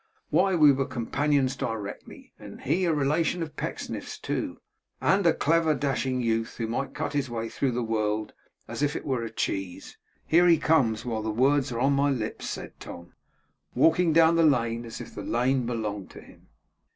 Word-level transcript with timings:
Why, 0.31 0.55
we 0.55 0.71
were 0.71 0.87
companions 0.87 1.55
directly! 1.55 2.33
and 2.39 2.61
he 2.61 2.85
a 2.85 2.91
relation 2.91 3.43
of 3.43 3.55
Pecksniff's 3.55 4.17
too, 4.17 4.57
and 4.99 5.23
a 5.27 5.31
clever, 5.31 5.75
dashing 5.75 6.21
youth 6.21 6.57
who 6.57 6.65
might 6.65 6.95
cut 6.95 7.13
his 7.13 7.29
way 7.29 7.49
through 7.49 7.73
the 7.73 7.83
world 7.83 8.33
as 8.67 8.81
if 8.81 8.95
it 8.95 9.05
were 9.05 9.21
a 9.23 9.29
cheese! 9.29 9.99
Here 10.25 10.47
he 10.47 10.57
comes 10.57 11.05
while 11.05 11.21
the 11.21 11.29
words 11.29 11.71
are 11.71 11.79
on 11.79 11.93
my 11.93 12.09
lips' 12.09 12.49
said 12.49 12.79
Tom; 12.79 13.13
'walking 13.75 14.11
down 14.11 14.37
the 14.37 14.43
lane 14.43 14.85
as 14.85 15.01
if 15.01 15.13
the 15.13 15.21
lane 15.21 15.67
belonged 15.67 16.09
to 16.09 16.21
him. 16.21 16.47